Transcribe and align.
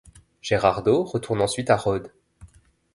Gerardo 0.41 1.03
retourne 1.03 1.41
ensuite 1.41 1.69
à 1.69 1.77
Rhodes. 1.77 2.11